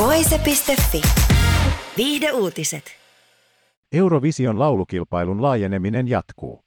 Voise.fi. 0.00 1.02
Viihde 1.96 2.32
uutiset. 2.32 2.84
Eurovision 3.92 4.58
laulukilpailun 4.58 5.42
laajeneminen 5.42 6.08
jatkuu. 6.08 6.64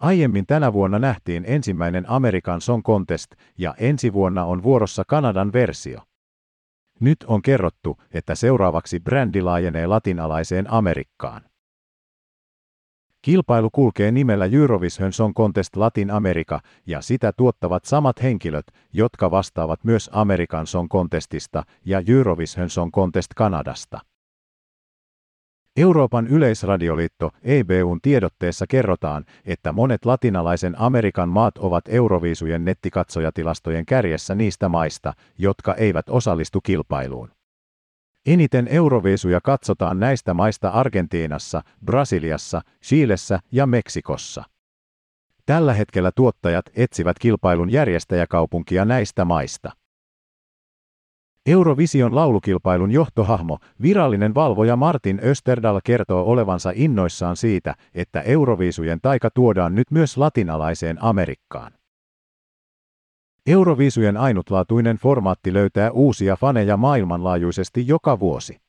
Aiemmin 0.00 0.46
tänä 0.46 0.72
vuonna 0.72 0.98
nähtiin 0.98 1.44
ensimmäinen 1.46 2.10
Amerikan 2.10 2.60
Song 2.60 2.82
Contest 2.82 3.30
ja 3.58 3.74
ensi 3.78 4.12
vuonna 4.12 4.44
on 4.44 4.62
vuorossa 4.62 5.02
Kanadan 5.06 5.52
versio. 5.52 6.00
Nyt 7.00 7.24
on 7.26 7.42
kerrottu, 7.42 7.96
että 8.10 8.34
seuraavaksi 8.34 9.00
brändi 9.00 9.42
laajenee 9.42 9.86
latinalaiseen 9.86 10.70
Amerikkaan. 10.70 11.42
Kilpailu 13.24 13.70
kulkee 13.70 14.12
nimellä 14.12 14.46
Eurovision 14.52 15.12
Song 15.12 15.34
Contest 15.34 15.76
Latin 15.76 16.10
America 16.10 16.60
ja 16.86 17.00
sitä 17.00 17.32
tuottavat 17.32 17.84
samat 17.84 18.22
henkilöt, 18.22 18.66
jotka 18.92 19.30
vastaavat 19.30 19.84
myös 19.84 20.10
Amerikan 20.12 20.66
Song 20.66 20.88
Contestista 20.88 21.62
ja 21.84 22.02
Eurovision 22.08 22.70
Song 22.70 22.92
Contest 22.92 23.34
Kanadasta. 23.36 24.00
Euroopan 25.76 26.26
yleisradioliitto 26.26 27.30
EBUn 27.42 28.00
tiedotteessa 28.02 28.66
kerrotaan, 28.66 29.24
että 29.44 29.72
monet 29.72 30.04
latinalaisen 30.04 30.80
Amerikan 30.80 31.28
maat 31.28 31.58
ovat 31.58 31.84
Euroviisujen 31.88 32.64
nettikatsojatilastojen 32.64 33.86
kärjessä 33.86 34.34
niistä 34.34 34.68
maista, 34.68 35.12
jotka 35.38 35.74
eivät 35.74 36.08
osallistu 36.08 36.60
kilpailuun. 36.60 37.30
Eniten 38.26 38.68
euroviisuja 38.68 39.40
katsotaan 39.40 40.00
näistä 40.00 40.34
maista 40.34 40.68
Argentiinassa, 40.68 41.62
Brasiliassa, 41.84 42.60
Chiilessä 42.82 43.38
ja 43.52 43.66
Meksikossa. 43.66 44.44
Tällä 45.46 45.74
hetkellä 45.74 46.10
tuottajat 46.16 46.64
etsivät 46.76 47.18
kilpailun 47.18 47.72
järjestäjäkaupunkia 47.72 48.84
näistä 48.84 49.24
maista. 49.24 49.72
Eurovision 51.46 52.14
laulukilpailun 52.14 52.90
johtohahmo, 52.90 53.58
virallinen 53.82 54.34
valvoja 54.34 54.76
Martin 54.76 55.20
Österdal 55.24 55.80
kertoo 55.84 56.24
olevansa 56.24 56.72
innoissaan 56.74 57.36
siitä, 57.36 57.74
että 57.94 58.20
Euroviisujen 58.20 58.98
taika 59.02 59.30
tuodaan 59.30 59.74
nyt 59.74 59.90
myös 59.90 60.16
latinalaiseen 60.16 61.02
Amerikkaan. 61.02 61.72
Euroviisujen 63.46 64.16
ainutlaatuinen 64.16 64.96
formaatti 64.96 65.52
löytää 65.52 65.90
uusia 65.90 66.36
faneja 66.36 66.76
maailmanlaajuisesti 66.76 67.86
joka 67.86 68.20
vuosi. 68.20 68.60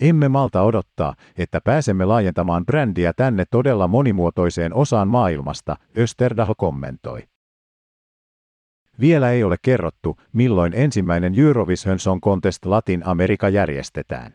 Emme 0.00 0.28
malta 0.28 0.62
odottaa, 0.62 1.14
että 1.38 1.60
pääsemme 1.60 2.04
laajentamaan 2.04 2.66
brändiä 2.66 3.12
tänne 3.12 3.44
todella 3.50 3.88
monimuotoiseen 3.88 4.74
osaan 4.74 5.08
maailmasta, 5.08 5.76
Österdal 5.98 6.54
kommentoi. 6.56 7.28
Vielä 9.00 9.30
ei 9.30 9.44
ole 9.44 9.56
kerrottu, 9.62 10.16
milloin 10.32 10.72
ensimmäinen 10.76 11.38
Eurovision 11.38 11.98
Song 11.98 12.20
Contest 12.20 12.64
Latin 12.64 13.06
Amerika 13.06 13.48
järjestetään. 13.48 14.34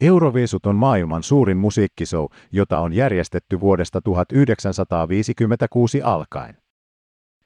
Euroviisut 0.00 0.66
on 0.66 0.76
maailman 0.76 1.22
suurin 1.22 1.56
musiikkishow, 1.56 2.24
jota 2.52 2.78
on 2.78 2.92
järjestetty 2.92 3.60
vuodesta 3.60 4.00
1956 4.00 6.02
alkaen. 6.02 6.56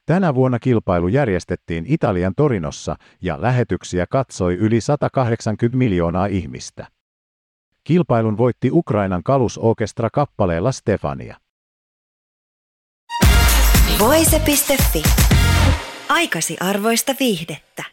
Tänä 0.05 0.35
vuonna 0.35 0.59
kilpailu 0.59 1.07
järjestettiin 1.07 1.85
Italian 1.87 2.33
Torinossa 2.35 2.95
ja 3.21 3.41
lähetyksiä 3.41 4.05
katsoi 4.09 4.53
yli 4.53 4.81
180 4.81 5.77
miljoonaa 5.77 6.25
ihmistä. 6.25 6.87
Kilpailun 7.83 8.37
voitti 8.37 8.69
Ukrainan 8.71 9.23
kalusorkestra 9.23 10.09
kappaleella 10.13 10.71
Stefania. 10.71 11.37
Voise.fi. 13.99 15.03
Aikasi 16.09 16.57
arvoista 16.59 17.15
viihdettä. 17.19 17.92